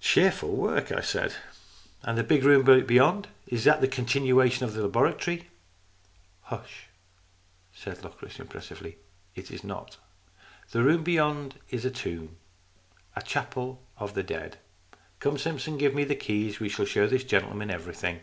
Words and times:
"Cheerful 0.00 0.50
work," 0.56 0.90
I 0.90 1.00
said. 1.00 1.34
"And 2.02 2.18
the 2.18 2.24
big 2.24 2.42
room 2.42 2.84
beyond? 2.84 3.28
Is 3.46 3.62
that 3.62 3.84
a 3.84 3.86
continuation 3.86 4.64
of 4.64 4.74
the 4.74 4.80
labora 4.82 5.16
tory?"" 5.16 5.48
Hush!" 6.50 6.88
said 7.72 8.02
Locris, 8.02 8.40
impressively." 8.40 8.98
It 9.36 9.52
is 9.52 9.62
not. 9.62 9.96
The 10.72 10.82
room 10.82 11.04
beyond 11.04 11.60
is 11.68 11.84
a 11.84 11.90
tomb 11.92 12.38
a 13.14 13.22
chapel 13.22 13.80
of 13.96 14.14
the 14.14 14.24
dead. 14.24 14.56
LOCRIS 14.56 14.56
OF 14.56 14.90
THE 14.90 14.98
TOWER 14.98 14.98
an 14.98 15.20
Come, 15.20 15.38
Simpson, 15.38 15.78
give 15.78 15.94
me 15.94 16.02
the 16.02 16.16
keys. 16.16 16.58
We 16.58 16.68
shall 16.68 16.84
show 16.84 17.06
this 17.06 17.22
gentleman 17.22 17.70
everything." 17.70 18.22